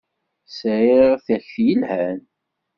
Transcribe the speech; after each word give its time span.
Sɛiɣ 0.57 1.11
takti 1.25 1.63
yelhan. 1.67 2.19